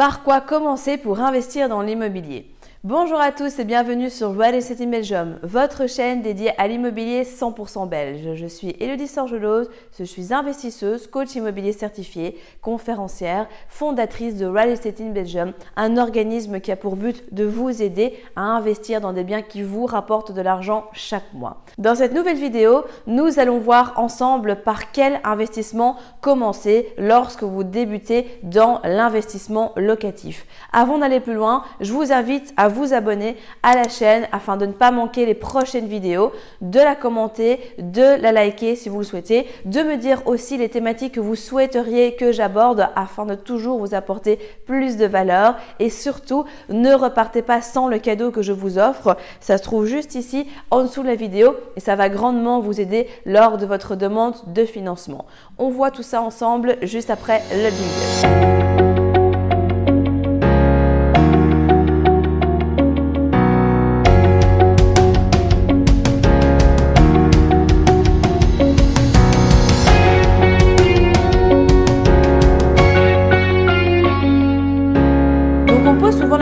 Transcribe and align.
Par 0.00 0.22
quoi 0.22 0.40
commencer 0.40 0.96
pour 0.96 1.20
investir 1.20 1.68
dans 1.68 1.82
l'immobilier? 1.82 2.46
Bonjour 2.82 3.20
à 3.20 3.30
tous 3.30 3.58
et 3.58 3.66
bienvenue 3.66 4.08
sur 4.08 4.34
Real 4.34 4.54
Estate 4.54 4.80
in 4.80 4.86
Belgium, 4.86 5.38
votre 5.42 5.86
chaîne 5.86 6.22
dédiée 6.22 6.58
à 6.58 6.66
l'immobilier 6.66 7.24
100% 7.24 7.86
belge. 7.86 8.34
Je 8.36 8.46
suis 8.46 8.74
Elodie 8.80 9.06
Sorgelose, 9.06 9.68
je 9.98 10.04
suis 10.04 10.32
investisseuse, 10.32 11.06
coach 11.06 11.34
immobilier 11.34 11.74
certifié, 11.74 12.38
conférencière, 12.62 13.48
fondatrice 13.68 14.36
de 14.36 14.46
Real 14.46 14.70
Estate 14.70 15.02
in 15.02 15.10
Belgium, 15.10 15.52
un 15.76 15.98
organisme 15.98 16.58
qui 16.58 16.72
a 16.72 16.76
pour 16.76 16.96
but 16.96 17.22
de 17.34 17.44
vous 17.44 17.82
aider 17.82 18.14
à 18.34 18.40
investir 18.40 19.02
dans 19.02 19.12
des 19.12 19.24
biens 19.24 19.42
qui 19.42 19.62
vous 19.62 19.84
rapportent 19.84 20.32
de 20.32 20.40
l'argent 20.40 20.86
chaque 20.94 21.34
mois. 21.34 21.62
Dans 21.76 21.96
cette 21.96 22.14
nouvelle 22.14 22.38
vidéo, 22.38 22.84
nous 23.06 23.38
allons 23.38 23.58
voir 23.58 23.92
ensemble 23.96 24.62
par 24.62 24.90
quel 24.90 25.20
investissement 25.22 25.96
commencer 26.22 26.94
lorsque 26.96 27.42
vous 27.42 27.62
débutez 27.62 28.40
dans 28.42 28.80
l'investissement 28.84 29.72
locatif. 29.76 30.46
Avant 30.72 30.96
d'aller 30.96 31.20
plus 31.20 31.34
loin, 31.34 31.62
je 31.80 31.92
vous 31.92 32.10
invite 32.10 32.54
à 32.56 32.69
vous 32.70 32.94
abonner 32.94 33.36
à 33.62 33.74
la 33.74 33.88
chaîne 33.88 34.26
afin 34.32 34.56
de 34.56 34.66
ne 34.66 34.72
pas 34.72 34.90
manquer 34.90 35.26
les 35.26 35.34
prochaines 35.34 35.86
vidéos, 35.86 36.32
de 36.60 36.80
la 36.80 36.94
commenter, 36.94 37.60
de 37.78 38.20
la 38.20 38.32
liker 38.32 38.76
si 38.76 38.88
vous 38.88 38.98
le 38.98 39.04
souhaitez, 39.04 39.46
de 39.64 39.82
me 39.82 39.96
dire 39.96 40.22
aussi 40.26 40.56
les 40.56 40.68
thématiques 40.68 41.14
que 41.14 41.20
vous 41.20 41.36
souhaiteriez 41.36 42.14
que 42.14 42.32
j'aborde 42.32 42.88
afin 42.96 43.26
de 43.26 43.34
toujours 43.34 43.78
vous 43.78 43.94
apporter 43.94 44.38
plus 44.66 44.96
de 44.96 45.06
valeur 45.06 45.56
et 45.78 45.90
surtout 45.90 46.44
ne 46.68 46.94
repartez 46.94 47.42
pas 47.42 47.60
sans 47.60 47.88
le 47.88 47.98
cadeau 47.98 48.30
que 48.30 48.42
je 48.42 48.52
vous 48.52 48.78
offre. 48.78 49.16
Ça 49.40 49.58
se 49.58 49.62
trouve 49.62 49.86
juste 49.86 50.14
ici 50.14 50.46
en 50.70 50.82
dessous 50.82 51.02
de 51.02 51.08
la 51.08 51.14
vidéo 51.14 51.56
et 51.76 51.80
ça 51.80 51.96
va 51.96 52.08
grandement 52.08 52.60
vous 52.60 52.80
aider 52.80 53.08
lors 53.26 53.58
de 53.58 53.66
votre 53.66 53.96
demande 53.96 54.36
de 54.46 54.64
financement. 54.64 55.26
On 55.58 55.70
voit 55.70 55.90
tout 55.90 56.02
ça 56.02 56.22
ensemble 56.22 56.76
juste 56.82 57.10
après 57.10 57.42
le 57.52 57.70
jingle. 57.70 58.79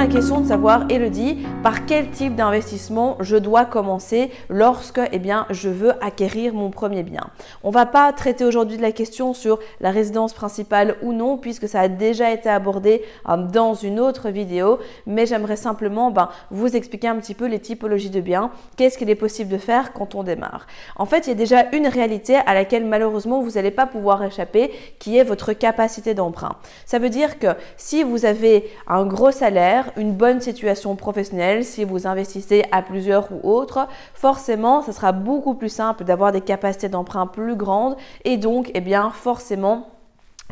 Question 0.08 0.40
de 0.40 0.48
savoir, 0.48 0.86
Elodie, 0.88 1.38
par 1.62 1.84
quel 1.84 2.10
type 2.10 2.34
d'investissement 2.34 3.16
je 3.20 3.36
dois 3.36 3.64
commencer 3.64 4.30
lorsque 4.48 5.00
eh 5.12 5.18
bien, 5.18 5.46
je 5.50 5.68
veux 5.68 5.92
acquérir 6.02 6.54
mon 6.54 6.70
premier 6.70 7.02
bien. 7.02 7.20
On 7.62 7.70
va 7.70 7.84
pas 7.84 8.12
traiter 8.12 8.44
aujourd'hui 8.44 8.78
de 8.78 8.82
la 8.82 8.92
question 8.92 9.34
sur 9.34 9.58
la 9.80 9.90
résidence 9.90 10.32
principale 10.32 10.96
ou 11.02 11.12
non, 11.12 11.36
puisque 11.36 11.68
ça 11.68 11.80
a 11.80 11.88
déjà 11.88 12.32
été 12.32 12.48
abordé 12.48 13.02
euh, 13.28 13.36
dans 13.36 13.74
une 13.74 14.00
autre 14.00 14.30
vidéo, 14.30 14.78
mais 15.06 15.26
j'aimerais 15.26 15.56
simplement 15.56 16.10
ben, 16.10 16.30
vous 16.50 16.74
expliquer 16.74 17.08
un 17.08 17.16
petit 17.16 17.34
peu 17.34 17.46
les 17.46 17.58
typologies 17.58 18.10
de 18.10 18.20
biens, 18.20 18.50
qu'est-ce 18.76 18.96
qu'il 18.96 19.10
est 19.10 19.14
possible 19.14 19.50
de 19.50 19.58
faire 19.58 19.92
quand 19.92 20.14
on 20.14 20.22
démarre? 20.22 20.66
En 20.96 21.06
fait, 21.06 21.26
il 21.26 21.30
y 21.30 21.32
a 21.32 21.36
déjà 21.36 21.66
une 21.72 21.86
réalité 21.86 22.36
à 22.46 22.54
laquelle 22.54 22.86
malheureusement 22.86 23.42
vous 23.42 23.52
n'allez 23.52 23.70
pas 23.70 23.86
pouvoir 23.86 24.22
échapper, 24.24 24.70
qui 24.98 25.18
est 25.18 25.24
votre 25.24 25.52
capacité 25.52 26.14
d'emprunt. 26.14 26.56
Ça 26.86 26.98
veut 26.98 27.10
dire 27.10 27.38
que 27.38 27.48
si 27.76 28.02
vous 28.02 28.24
avez 28.24 28.70
un 28.86 29.04
gros 29.04 29.30
salaire, 29.30 29.77
une 29.96 30.12
bonne 30.12 30.40
situation 30.40 30.94
professionnelle, 30.96 31.64
si 31.64 31.84
vous 31.84 32.06
investissez 32.06 32.64
à 32.72 32.82
plusieurs 32.82 33.28
ou 33.32 33.48
autres, 33.50 33.88
forcément, 34.14 34.82
ce 34.82 34.92
sera 34.92 35.12
beaucoup 35.12 35.54
plus 35.54 35.68
simple 35.68 36.04
d'avoir 36.04 36.32
des 36.32 36.40
capacités 36.40 36.88
d'emprunt 36.88 37.26
plus 37.26 37.56
grandes 37.56 37.96
et 38.24 38.36
donc, 38.36 38.70
eh 38.74 38.80
bien, 38.80 39.10
forcément, 39.10 39.88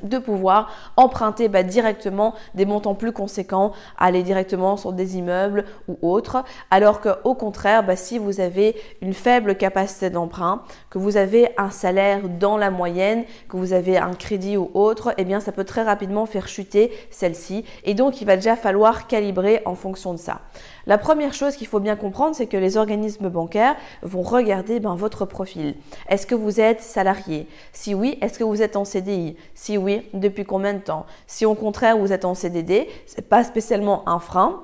de 0.03 0.19
pouvoir 0.19 0.71
emprunter 0.97 1.49
bah, 1.49 1.63
directement 1.63 2.35
des 2.55 2.67
montants 2.67 2.95
plus 2.95 3.13
conséquents, 3.13 3.73
aller 3.97 4.23
directement 4.23 4.77
sur 4.77 4.93
des 4.93 5.17
immeubles 5.17 5.65
ou 5.89 5.97
autres, 6.03 6.45
alors 6.71 7.01
qu'au 7.01 7.35
contraire, 7.35 7.85
bah, 7.85 7.97
si 7.97 8.19
vous 8.19 8.41
avez 8.41 8.77
une 9.01 9.15
faible 9.15 9.57
capacité 9.57 10.11
d'emprunt, 10.11 10.63
que 10.91 10.99
vous 10.99 11.17
avez 11.17 11.49
un 11.57 11.71
salaire 11.71 12.29
dans 12.29 12.57
la 12.57 12.71
moyenne, 12.71 13.25
que 13.49 13.57
vous 13.57 13.73
avez 13.73 13.97
un 13.97 14.13
crédit 14.13 14.57
ou 14.57 14.71
autre, 14.75 15.15
eh 15.17 15.25
bien 15.25 15.41
ça 15.41 15.53
peut 15.53 15.65
très 15.65 15.83
rapidement 15.83 16.27
faire 16.27 16.49
chuter 16.49 16.93
celle-ci 17.11 17.65
et 17.85 17.95
donc 17.95 18.21
il 18.21 18.27
va 18.27 18.37
déjà 18.37 18.57
falloir 18.57 19.07
calibrer 19.07 19.63
en 19.65 19.75
fonction 19.75 20.13
de 20.13 20.19
ça. 20.19 20.41
La 20.87 20.99
première 20.99 21.35
chose 21.35 21.57
qu'il 21.57 21.67
faut 21.67 21.81
bien 21.81 21.97
comprendre, 21.97 22.37
c'est 22.37 22.47
que 22.47 22.57
les 22.57 22.77
organismes 22.77 23.29
bancaires 23.29 23.75
vont 24.03 24.23
regarder 24.23 24.79
ben, 24.79 24.95
votre 24.95 25.25
profil. 25.25 25.75
Est-ce 26.09 26.29
que 26.29 26.37
vous 26.37 26.61
êtes 26.61 26.81
salarié? 26.81 27.49
Si 27.73 27.93
oui, 27.93 28.19
est-ce 28.21 28.39
que 28.39 28.45
vous 28.45 28.63
êtes 28.63 28.77
en 28.77 28.85
CDI 28.85 29.37
Si 29.55 29.77
depuis 30.13 30.45
combien 30.45 30.75
de 30.75 30.81
temps? 30.81 31.07
Si 31.27 31.47
au 31.47 31.55
contraire 31.55 31.99
vous 31.99 32.13
êtes 32.13 32.25
en 32.25 32.35
CDD, 32.35 32.89
c'est 33.07 33.29
pas 33.29 33.45
spécialement 33.45 34.09
un 34.09 34.19
frein 34.19 34.63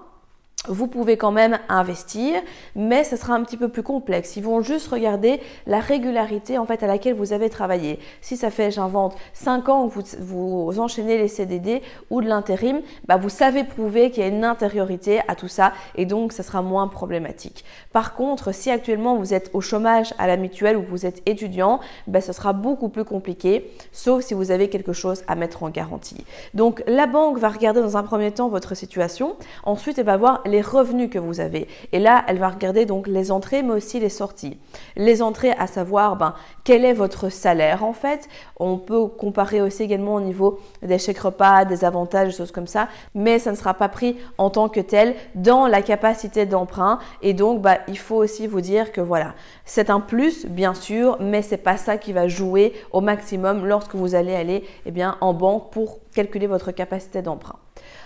vous 0.68 0.86
pouvez 0.86 1.16
quand 1.16 1.32
même 1.32 1.58
investir, 1.68 2.40
mais 2.76 3.02
ce 3.02 3.16
sera 3.16 3.34
un 3.34 3.42
petit 3.42 3.56
peu 3.56 3.68
plus 3.68 3.82
complexe. 3.82 4.36
Ils 4.36 4.44
vont 4.44 4.60
juste 4.60 4.88
regarder 4.88 5.40
la 5.66 5.80
régularité 5.80 6.56
en 6.56 6.66
fait 6.66 6.84
à 6.84 6.86
laquelle 6.86 7.14
vous 7.14 7.32
avez 7.32 7.50
travaillé. 7.50 7.98
Si 8.20 8.36
ça 8.36 8.50
fait, 8.50 8.70
j'invente, 8.70 9.16
5 9.32 9.68
ans 9.68 9.88
que 9.88 9.94
vous, 9.94 10.02
vous 10.20 10.78
enchaînez 10.78 11.18
les 11.18 11.26
CDD 11.26 11.82
ou 12.10 12.22
de 12.22 12.28
l'intérim, 12.28 12.80
bah 13.08 13.16
vous 13.16 13.28
savez 13.28 13.64
prouver 13.64 14.10
qu'il 14.10 14.22
y 14.22 14.26
a 14.26 14.28
une 14.28 14.44
intériorité 14.44 15.20
à 15.26 15.34
tout 15.34 15.48
ça 15.48 15.72
et 15.96 16.06
donc 16.06 16.32
ça 16.32 16.44
sera 16.44 16.62
moins 16.62 16.86
problématique. 16.86 17.64
Par 17.92 18.14
contre, 18.14 18.54
si 18.54 18.70
actuellement 18.70 19.16
vous 19.16 19.34
êtes 19.34 19.50
au 19.54 19.60
chômage 19.60 20.14
à 20.18 20.28
la 20.28 20.36
mutuelle 20.36 20.76
ou 20.76 20.84
vous 20.88 21.06
êtes 21.06 21.22
étudiant, 21.26 21.80
bah 22.06 22.20
ce 22.20 22.32
sera 22.32 22.52
beaucoup 22.52 22.88
plus 22.88 23.04
compliqué, 23.04 23.68
sauf 23.90 24.22
si 24.22 24.34
vous 24.34 24.52
avez 24.52 24.68
quelque 24.68 24.92
chose 24.92 25.24
à 25.26 25.34
mettre 25.34 25.64
en 25.64 25.70
garantie. 25.70 26.24
Donc 26.54 26.84
la 26.86 27.06
banque 27.06 27.38
va 27.38 27.48
regarder 27.48 27.80
dans 27.80 27.96
un 27.96 28.02
premier 28.04 28.30
temps 28.30 28.48
votre 28.48 28.76
situation, 28.76 29.34
ensuite 29.64 29.98
elle 29.98 30.06
va 30.06 30.16
voir 30.16 30.40
les 30.52 30.60
revenus 30.60 31.10
que 31.10 31.18
vous 31.18 31.40
avez. 31.40 31.66
Et 31.92 31.98
là, 31.98 32.24
elle 32.28 32.38
va 32.38 32.50
regarder 32.50 32.84
donc 32.86 33.06
les 33.06 33.32
entrées, 33.32 33.62
mais 33.62 33.72
aussi 33.72 33.98
les 33.98 34.10
sorties. 34.10 34.58
Les 34.96 35.22
entrées, 35.22 35.52
à 35.52 35.66
savoir, 35.66 36.16
ben, 36.16 36.34
quel 36.62 36.84
est 36.84 36.92
votre 36.92 37.30
salaire 37.30 37.82
en 37.82 37.94
fait. 37.94 38.28
On 38.60 38.76
peut 38.76 39.06
comparer 39.06 39.62
aussi 39.62 39.82
également 39.82 40.14
au 40.14 40.20
niveau 40.20 40.60
des 40.82 40.98
chèques 40.98 41.18
repas, 41.18 41.64
des 41.64 41.84
avantages, 41.84 42.28
des 42.28 42.36
choses 42.36 42.52
comme 42.52 42.66
ça, 42.66 42.88
mais 43.14 43.38
ça 43.38 43.50
ne 43.50 43.56
sera 43.56 43.74
pas 43.74 43.88
pris 43.88 44.16
en 44.38 44.50
tant 44.50 44.68
que 44.68 44.80
tel 44.80 45.14
dans 45.34 45.66
la 45.66 45.80
capacité 45.80 46.44
d'emprunt. 46.44 46.98
Et 47.22 47.32
donc, 47.32 47.62
bah, 47.62 47.78
il 47.88 47.98
faut 47.98 48.16
aussi 48.16 48.46
vous 48.46 48.60
dire 48.60 48.92
que 48.92 49.00
voilà, 49.00 49.34
c'est 49.64 49.88
un 49.88 50.00
plus, 50.00 50.46
bien 50.46 50.74
sûr, 50.74 51.16
mais 51.18 51.40
c'est 51.40 51.56
pas 51.56 51.78
ça 51.78 51.96
qui 51.96 52.12
va 52.12 52.28
jouer 52.28 52.74
au 52.92 53.00
maximum 53.00 53.64
lorsque 53.64 53.94
vous 53.94 54.14
allez 54.14 54.34
aller 54.34 54.64
eh 54.84 54.90
bien, 54.90 55.16
en 55.22 55.32
banque 55.32 55.72
pour 55.72 55.98
calculer 56.14 56.46
votre 56.46 56.72
capacité 56.72 57.22
d'emprunt. 57.22 57.56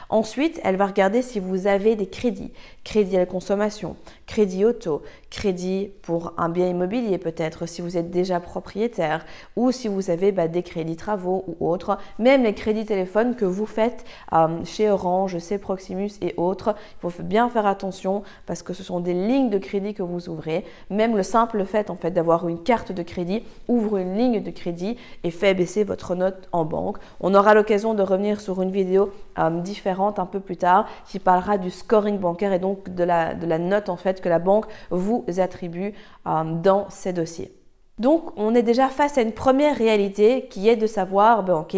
Ensuite, 0.08 0.60
elle 0.62 0.76
va 0.76 0.86
regarder 0.86 1.20
si 1.20 1.40
vous 1.40 1.66
avez 1.66 1.96
des 1.96 2.06
crédits, 2.06 2.52
crédit 2.84 3.16
à 3.16 3.20
la 3.20 3.26
consommation, 3.26 3.96
crédit 4.26 4.64
auto, 4.64 5.02
crédit 5.30 5.90
pour 6.02 6.32
un 6.38 6.48
bien 6.48 6.68
immobilier 6.68 7.18
peut-être 7.18 7.66
si 7.66 7.82
vous 7.82 7.96
êtes 7.96 8.10
déjà 8.10 8.38
propriétaire 8.38 9.26
ou 9.56 9.72
si 9.72 9.88
vous 9.88 10.10
avez 10.10 10.30
bah, 10.30 10.46
des 10.46 10.62
crédits 10.62 10.96
travaux 10.96 11.44
ou 11.46 11.68
autres, 11.68 11.98
même 12.20 12.44
les 12.44 12.54
crédits 12.54 12.84
téléphones 12.84 13.34
que 13.34 13.44
vous 13.44 13.66
faites 13.66 14.04
euh, 14.32 14.46
chez 14.64 14.88
Orange, 14.88 15.38
chez 15.40 15.58
Proximus 15.58 16.12
et 16.22 16.34
autres, 16.36 16.76
il 17.02 17.10
faut 17.10 17.22
bien 17.24 17.48
faire 17.50 17.66
attention 17.66 18.22
parce 18.46 18.62
que 18.62 18.72
ce 18.72 18.84
sont 18.84 19.00
des 19.00 19.14
lignes 19.14 19.50
de 19.50 19.58
crédit 19.58 19.92
que 19.92 20.04
vous 20.04 20.28
ouvrez. 20.28 20.64
Même 20.88 21.16
le 21.16 21.24
simple 21.24 21.64
fait 21.64 21.90
en 21.90 21.96
fait 21.96 22.12
d'avoir 22.12 22.48
une 22.48 22.62
carte 22.62 22.92
de 22.92 23.02
crédit 23.02 23.42
ouvre 23.66 23.96
une 23.96 24.16
ligne 24.16 24.40
de 24.40 24.50
crédit 24.50 24.96
et 25.24 25.32
fait 25.32 25.54
baisser 25.54 25.82
votre 25.82 26.14
note 26.14 26.48
en 26.52 26.64
banque. 26.64 26.98
On 27.20 27.34
aura 27.34 27.54
l'occasion 27.54 27.94
de 27.94 28.02
revenir 28.02 28.40
sur 28.40 28.62
une 28.62 28.70
vidéo 28.70 29.10
euh, 29.38 29.50
différente 29.60 30.18
un 30.18 30.26
peu 30.26 30.40
plus 30.40 30.56
tard 30.56 30.86
qui 31.06 31.18
parlera 31.18 31.58
du 31.58 31.70
scoring 31.70 32.18
bancaire 32.18 32.52
et 32.52 32.58
donc 32.58 32.88
de 32.94 33.04
la, 33.04 33.34
de 33.34 33.46
la 33.46 33.58
note 33.58 33.88
en 33.88 33.96
fait 33.96 34.20
que 34.20 34.28
la 34.28 34.38
banque 34.38 34.66
vous 34.90 35.24
attribue 35.38 35.92
euh, 36.26 36.44
dans 36.44 36.88
ces 36.90 37.12
dossiers. 37.12 37.52
Donc, 37.98 38.24
on 38.36 38.54
est 38.54 38.62
déjà 38.62 38.88
face 38.88 39.16
à 39.16 39.22
une 39.22 39.32
première 39.32 39.74
réalité 39.74 40.48
qui 40.50 40.68
est 40.68 40.76
de 40.76 40.86
savoir, 40.86 41.42
ben, 41.42 41.54
ok, 41.54 41.74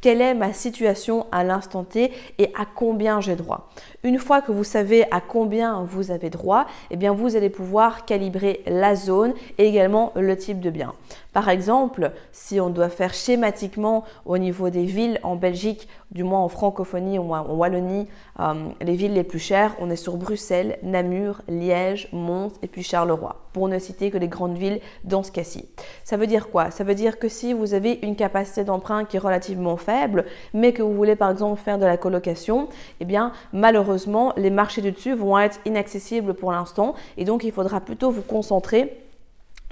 quelle 0.00 0.20
est 0.20 0.34
ma 0.34 0.52
situation 0.52 1.26
à 1.30 1.44
l'instant 1.44 1.84
T 1.84 2.10
et 2.38 2.52
à 2.58 2.64
combien 2.64 3.20
j'ai 3.20 3.36
droit. 3.36 3.70
Une 4.02 4.18
fois 4.18 4.42
que 4.42 4.50
vous 4.50 4.64
savez 4.64 5.04
à 5.12 5.20
combien 5.20 5.84
vous 5.84 6.10
avez 6.10 6.28
droit, 6.28 6.66
eh 6.90 6.96
bien, 6.96 7.12
vous 7.12 7.36
allez 7.36 7.50
pouvoir 7.50 8.04
calibrer 8.04 8.64
la 8.66 8.96
zone 8.96 9.32
et 9.58 9.68
également 9.68 10.10
le 10.16 10.36
type 10.36 10.58
de 10.58 10.70
bien. 10.70 10.92
Par 11.32 11.48
exemple, 11.48 12.10
si 12.32 12.60
on 12.60 12.70
doit 12.70 12.88
faire 12.88 13.14
schématiquement 13.14 14.02
au 14.26 14.38
niveau 14.38 14.70
des 14.70 14.84
villes 14.84 15.20
en 15.22 15.36
Belgique, 15.36 15.86
du 16.10 16.24
moins 16.24 16.40
en 16.40 16.48
francophonie 16.48 17.20
ou 17.20 17.32
en 17.32 17.54
Wallonie, 17.54 18.08
euh, 18.40 18.54
les 18.80 18.96
villes 18.96 19.14
les 19.14 19.22
plus 19.22 19.38
chères, 19.38 19.76
on 19.78 19.88
est 19.90 19.96
sur 19.96 20.16
Bruxelles, 20.16 20.78
Namur, 20.82 21.42
Liège, 21.46 22.08
Mons 22.12 22.50
et 22.62 22.66
puis 22.66 22.82
Charleroi, 22.82 23.36
pour 23.52 23.68
ne 23.68 23.78
citer 23.78 24.10
que 24.10 24.18
les 24.18 24.26
grandes 24.26 24.58
villes 24.58 24.80
dans 25.04 25.22
ce 25.22 25.30
cas-ci. 25.30 25.59
Ça 26.04 26.16
veut 26.16 26.26
dire 26.26 26.50
quoi? 26.50 26.70
Ça 26.70 26.84
veut 26.84 26.94
dire 26.94 27.18
que 27.18 27.28
si 27.28 27.52
vous 27.52 27.74
avez 27.74 27.98
une 28.02 28.16
capacité 28.16 28.64
d'emprunt 28.64 29.04
qui 29.04 29.16
est 29.16 29.20
relativement 29.20 29.76
faible, 29.76 30.24
mais 30.54 30.72
que 30.72 30.82
vous 30.82 30.94
voulez 30.94 31.16
par 31.16 31.30
exemple 31.30 31.60
faire 31.60 31.78
de 31.78 31.86
la 31.86 31.96
colocation, 31.96 32.68
eh 33.00 33.04
bien 33.04 33.32
malheureusement, 33.52 34.32
les 34.36 34.50
marchés 34.50 34.82
du 34.82 34.92
dessus 34.92 35.14
vont 35.14 35.38
être 35.38 35.60
inaccessibles 35.64 36.34
pour 36.34 36.52
l'instant 36.52 36.94
et 37.16 37.24
donc 37.24 37.44
il 37.44 37.52
faudra 37.52 37.80
plutôt 37.80 38.10
vous 38.10 38.22
concentrer 38.22 38.96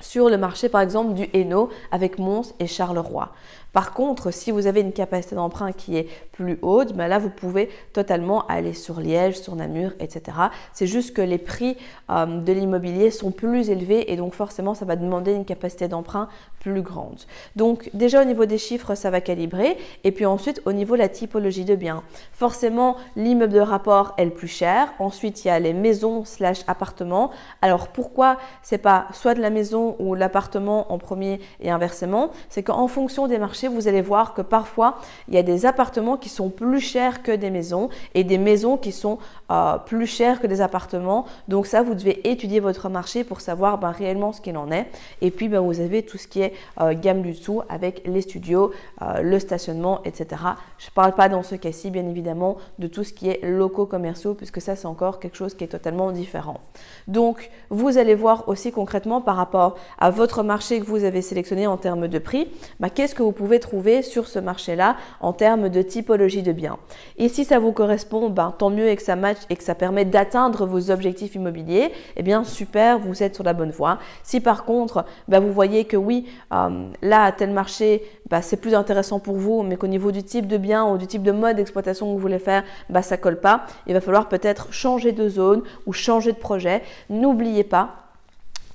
sur 0.00 0.28
le 0.28 0.38
marché 0.38 0.68
par 0.68 0.80
exemple 0.80 1.14
du 1.14 1.28
Hainaut 1.32 1.70
avec 1.90 2.18
Mons 2.18 2.54
et 2.60 2.66
Charleroi. 2.66 3.32
Par 3.72 3.92
contre, 3.92 4.32
si 4.32 4.50
vous 4.50 4.66
avez 4.66 4.80
une 4.80 4.92
capacité 4.92 5.34
d'emprunt 5.34 5.72
qui 5.72 5.96
est 5.96 6.08
plus 6.32 6.58
haute, 6.62 6.94
ben 6.94 7.06
là, 7.06 7.18
vous 7.18 7.30
pouvez 7.30 7.68
totalement 7.92 8.46
aller 8.46 8.72
sur 8.72 9.00
Liège, 9.00 9.38
sur 9.38 9.54
Namur, 9.56 9.92
etc. 10.00 10.36
C'est 10.72 10.86
juste 10.86 11.14
que 11.14 11.22
les 11.22 11.38
prix 11.38 11.76
euh, 12.10 12.26
de 12.40 12.52
l'immobilier 12.52 13.10
sont 13.10 13.30
plus 13.30 13.70
élevés 13.70 14.10
et 14.12 14.16
donc 14.16 14.34
forcément, 14.34 14.74
ça 14.74 14.84
va 14.84 14.96
demander 14.96 15.32
une 15.32 15.44
capacité 15.44 15.88
d'emprunt 15.88 16.28
plus 16.60 16.82
grande. 16.82 17.20
Donc 17.56 17.90
déjà 17.94 18.22
au 18.22 18.24
niveau 18.24 18.46
des 18.46 18.58
chiffres, 18.58 18.94
ça 18.94 19.10
va 19.10 19.20
calibrer. 19.20 19.76
Et 20.04 20.12
puis 20.12 20.26
ensuite, 20.26 20.62
au 20.64 20.72
niveau 20.72 20.94
de 20.94 21.00
la 21.00 21.08
typologie 21.08 21.64
de 21.64 21.74
biens, 21.74 22.02
forcément, 22.32 22.96
l'immeuble 23.16 23.52
de 23.52 23.60
rapport 23.60 24.14
est 24.16 24.24
le 24.24 24.30
plus 24.30 24.48
cher. 24.48 24.92
Ensuite, 24.98 25.44
il 25.44 25.48
y 25.48 25.50
a 25.50 25.58
les 25.58 25.72
maisons 25.72 26.24
slash 26.24 26.62
appartements. 26.66 27.30
Alors 27.62 27.88
pourquoi 27.88 28.38
c'est 28.62 28.78
pas 28.78 29.06
soit 29.12 29.34
de 29.34 29.40
la 29.40 29.50
maison 29.50 29.96
ou 29.98 30.14
l'appartement 30.14 30.92
en 30.92 30.98
premier 30.98 31.40
et 31.60 31.70
inversement? 31.70 32.30
C'est 32.48 32.62
qu'en 32.62 32.88
fonction 32.88 33.26
des 33.26 33.38
marchés, 33.38 33.67
vous 33.68 33.88
allez 33.88 34.02
voir 34.02 34.34
que 34.34 34.42
parfois, 34.42 34.98
il 35.28 35.34
y 35.34 35.38
a 35.38 35.42
des 35.42 35.66
appartements 35.66 36.16
qui 36.16 36.28
sont 36.28 36.50
plus 36.50 36.80
chers 36.80 37.22
que 37.22 37.32
des 37.32 37.50
maisons 37.50 37.88
et 38.14 38.24
des 38.24 38.38
maisons 38.38 38.76
qui 38.76 38.92
sont 38.92 39.18
euh, 39.50 39.78
plus 39.78 40.06
chères 40.06 40.40
que 40.40 40.46
des 40.46 40.60
appartements. 40.60 41.26
Donc 41.48 41.66
ça, 41.66 41.82
vous 41.82 41.94
devez 41.94 42.28
étudier 42.28 42.60
votre 42.60 42.88
marché 42.88 43.24
pour 43.24 43.40
savoir 43.40 43.78
ben, 43.78 43.90
réellement 43.90 44.32
ce 44.32 44.40
qu'il 44.40 44.56
en 44.56 44.70
est. 44.70 44.86
Et 45.20 45.30
puis, 45.30 45.48
ben, 45.48 45.60
vous 45.60 45.80
avez 45.80 46.02
tout 46.02 46.18
ce 46.18 46.26
qui 46.26 46.40
est 46.40 46.52
euh, 46.80 46.94
gamme 46.94 47.22
du 47.22 47.32
dessous 47.32 47.62
avec 47.68 48.02
les 48.06 48.22
studios, 48.22 48.72
euh, 49.02 49.22
le 49.22 49.38
stationnement, 49.38 50.00
etc. 50.04 50.42
Je 50.78 50.86
ne 50.86 50.90
parle 50.94 51.14
pas 51.14 51.28
dans 51.28 51.42
ce 51.42 51.54
cas-ci, 51.54 51.90
bien 51.90 52.06
évidemment, 52.06 52.56
de 52.78 52.86
tout 52.86 53.04
ce 53.04 53.12
qui 53.12 53.28
est 53.28 53.40
locaux 53.42 53.86
commerciaux, 53.86 54.34
puisque 54.34 54.60
ça, 54.60 54.76
c'est 54.76 54.86
encore 54.86 55.18
quelque 55.18 55.36
chose 55.36 55.54
qui 55.54 55.64
est 55.64 55.68
totalement 55.68 56.12
différent. 56.12 56.60
Donc, 57.06 57.50
vous 57.70 57.98
allez 57.98 58.14
voir 58.14 58.48
aussi 58.48 58.70
concrètement 58.70 59.20
par 59.20 59.36
rapport 59.36 59.76
à 59.98 60.10
votre 60.10 60.42
marché 60.42 60.80
que 60.80 60.84
vous 60.84 61.04
avez 61.04 61.22
sélectionné 61.22 61.66
en 61.66 61.76
termes 61.76 62.08
de 62.08 62.18
prix, 62.18 62.48
bah, 62.80 62.90
qu'est-ce 62.90 63.14
que 63.14 63.22
vous 63.22 63.32
pouvez 63.32 63.47
trouver 63.56 64.02
sur 64.02 64.28
ce 64.28 64.38
marché-là 64.38 64.96
en 65.20 65.32
termes 65.32 65.68
de 65.68 65.82
typologie 65.82 66.42
de 66.42 66.52
biens. 66.52 66.78
Et 67.16 67.28
si 67.28 67.44
ça 67.44 67.58
vous 67.58 67.72
correspond, 67.72 68.30
bah, 68.30 68.54
tant 68.58 68.70
mieux 68.70 68.88
et 68.88 68.96
que 68.96 69.02
ça 69.02 69.16
match 69.16 69.38
et 69.50 69.56
que 69.56 69.64
ça 69.64 69.74
permet 69.74 70.04
d'atteindre 70.04 70.66
vos 70.66 70.90
objectifs 70.90 71.34
immobiliers, 71.34 71.92
eh 72.16 72.22
bien 72.22 72.44
super, 72.44 72.98
vous 72.98 73.22
êtes 73.22 73.34
sur 73.34 73.44
la 73.44 73.54
bonne 73.54 73.70
voie. 73.70 73.98
Si 74.22 74.40
par 74.40 74.64
contre, 74.64 75.04
bah, 75.28 75.40
vous 75.40 75.52
voyez 75.52 75.84
que 75.84 75.96
oui, 75.96 76.26
euh, 76.52 76.88
là, 77.02 77.32
tel 77.32 77.50
marché, 77.50 78.02
bah, 78.28 78.42
c'est 78.42 78.58
plus 78.58 78.74
intéressant 78.74 79.18
pour 79.20 79.36
vous, 79.36 79.62
mais 79.62 79.76
qu'au 79.76 79.86
niveau 79.86 80.12
du 80.12 80.22
type 80.22 80.46
de 80.46 80.56
bien 80.56 80.84
ou 80.86 80.98
du 80.98 81.06
type 81.06 81.22
de 81.22 81.32
mode 81.32 81.56
d'exploitation 81.56 82.06
que 82.06 82.12
vous 82.12 82.18
voulez 82.18 82.38
faire, 82.38 82.64
bah, 82.90 83.02
ça 83.02 83.16
colle 83.16 83.40
pas. 83.40 83.64
Il 83.86 83.94
va 83.94 84.00
falloir 84.00 84.28
peut-être 84.28 84.72
changer 84.72 85.12
de 85.12 85.28
zone 85.28 85.62
ou 85.86 85.92
changer 85.92 86.32
de 86.32 86.38
projet. 86.38 86.82
N'oubliez 87.08 87.64
pas 87.64 88.07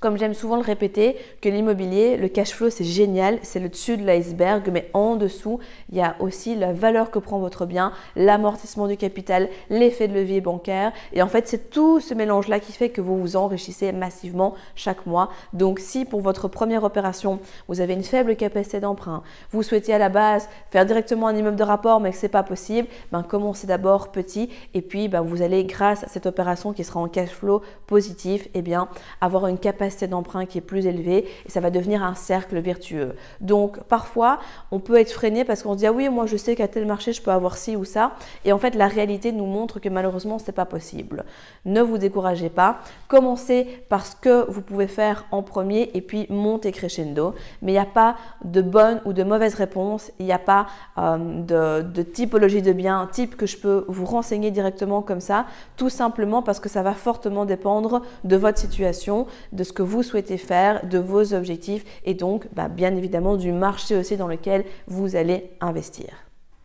comme 0.04 0.18
j'aime 0.18 0.34
souvent 0.34 0.58
le 0.58 0.64
répéter, 0.64 1.16
que 1.40 1.48
l'immobilier, 1.48 2.18
le 2.18 2.28
cash 2.28 2.52
flow, 2.52 2.70
c'est 2.70 2.84
génial, 2.84 3.40
c'est 3.42 3.62
le 3.62 3.70
dessus 3.70 3.96
de 3.96 4.06
l'iceberg, 4.06 4.70
mais 4.70 4.90
en 4.94 5.16
dessous, 5.16 5.60
il 5.90 5.98
y 5.98 6.02
a 6.02 6.18
aussi 6.20 6.58
la 6.58 6.74
valeur 6.74 7.10
que 7.10 7.20
prend 7.20 7.40
votre 7.40 7.66
bien, 7.66 7.94
l'amortissement 8.18 8.88
du 8.88 8.98
capital, 8.98 9.48
l'effet 9.70 10.10
de 10.10 10.14
levier 10.14 10.42
bancaire. 10.42 10.92
Et 11.14 11.22
en 11.22 11.30
fait, 11.30 11.48
c'est 11.48 11.70
tout 11.70 12.02
ce 12.02 12.14
mélange-là 12.14 12.60
qui 12.60 12.74
fait 12.74 12.90
que 12.90 13.00
vous 13.00 13.18
vous 13.18 13.38
enrichissez 13.38 13.94
massivement 13.94 14.56
chaque 14.76 15.06
mois. 15.06 15.30
Donc, 15.54 15.80
si 15.80 16.04
pour 16.04 16.20
votre 16.20 16.50
première 16.50 16.84
opération, 16.84 17.40
vous 17.70 17.80
avez 17.80 17.94
une 17.94 18.04
faible 18.04 18.36
capacité 18.36 18.82
d'emprunt, 18.82 19.24
vous 19.52 19.64
souhaitez 19.64 19.94
à 19.94 20.00
la 20.00 20.10
base 20.10 20.50
faire 20.70 20.86
directement 20.86 21.28
un 21.28 21.36
immeuble 21.38 21.56
de 21.56 21.64
rapport, 21.64 22.02
mais 22.02 22.12
que 22.12 22.18
ce 22.18 22.24
n'est 22.24 22.30
pas 22.30 22.44
possible, 22.44 22.90
ben, 23.14 23.24
commencez 23.24 23.68
d'abord 23.68 24.12
petit 24.12 24.50
et 24.74 24.82
puis 24.82 25.08
ben, 25.08 25.22
vous 25.22 25.42
allez, 25.42 25.64
grâce 25.64 26.04
à 26.04 26.10
cette 26.10 26.26
opération 26.26 26.74
qui 26.74 26.84
sera 26.84 27.00
en 27.00 27.08
cash 27.08 27.30
flow 27.30 27.62
positif, 27.88 28.50
eh 28.54 28.62
bien, 28.62 28.90
avoir 29.22 29.48
une 29.48 29.58
capacité 29.58 29.93
d'emprunt 30.02 30.46
qui 30.46 30.58
est 30.58 30.62
plus 30.62 30.86
élevé 30.86 31.26
et 31.46 31.50
ça 31.50 31.60
va 31.60 31.70
devenir 31.70 32.04
un 32.04 32.16
cercle 32.16 32.60
vertueux. 32.60 33.16
Donc 33.42 33.82
parfois, 33.84 34.40
on 34.72 34.80
peut 34.80 35.00
être 35.00 35.12
freiné 35.12 35.46
parce 35.46 35.64
qu'on 35.64 35.74
se 35.74 35.80
dit 35.80 35.86
ah 35.86 35.92
oui, 35.92 36.10
moi 36.10 36.26
je 36.26 36.38
sais 36.38 36.56
qu'à 36.56 36.68
tel 36.68 36.86
marché 36.86 37.14
je 37.14 37.22
peux 37.22 37.32
avoir 37.32 37.58
ci 37.58 37.76
ou 37.76 37.86
ça 37.86 38.14
et 38.46 38.52
en 38.52 38.58
fait 38.58 38.76
la 38.76 38.88
réalité 38.88 39.32
nous 39.32 39.46
montre 39.46 39.80
que 39.80 39.90
malheureusement 39.90 40.40
c'est 40.40 40.52
pas 40.52 40.66
possible. 40.66 41.26
Ne 41.66 41.82
vous 41.82 41.98
découragez 41.98 42.50
pas, 42.50 42.80
commencez 43.08 43.66
par 43.90 44.06
ce 44.06 44.16
que 44.16 44.50
vous 44.50 44.62
pouvez 44.62 44.88
faire 44.88 45.26
en 45.32 45.44
premier 45.44 45.92
et 45.94 46.02
puis 46.02 46.26
montez 46.30 46.72
crescendo. 46.72 47.36
Mais 47.62 47.72
il 47.72 47.76
n'y 47.76 47.80
a 47.80 47.86
pas 47.86 48.16
de 48.44 48.62
bonne 48.62 49.02
ou 49.06 49.14
de 49.14 49.24
mauvaise 49.24 49.56
réponse, 49.56 50.12
il 50.20 50.26
n'y 50.26 50.34
a 50.34 50.40
pas 50.40 50.68
euh, 50.98 51.18
de, 51.18 51.82
de 51.88 52.02
typologie 52.02 52.62
de 52.62 52.74
biens 52.74 53.08
type 53.12 53.36
que 53.36 53.46
je 53.46 53.58
peux 53.58 53.86
vous 53.88 54.06
renseigner 54.06 54.52
directement 54.52 55.02
comme 55.02 55.20
ça, 55.20 55.46
tout 55.78 55.90
simplement 55.90 56.42
parce 56.42 56.60
que 56.60 56.70
ça 56.70 56.82
va 56.82 56.94
fortement 56.94 57.46
dépendre 57.46 58.02
de 58.24 58.36
votre 58.36 58.58
situation, 58.58 59.28
de 59.52 59.64
ce 59.64 59.74
que 59.74 59.83
vous 59.84 60.04
souhaitez 60.04 60.38
faire, 60.38 60.86
de 60.88 60.98
vos 60.98 61.34
objectifs 61.34 61.84
et 62.06 62.14
donc 62.14 62.48
bah, 62.54 62.70
bien 62.70 62.96
évidemment 62.96 63.36
du 63.36 63.52
marché 63.52 63.96
aussi 63.96 64.18
dans 64.18 64.28
lequel 64.28 64.66
vous 64.88 65.16
allez 65.16 65.52
investir. 65.62 66.08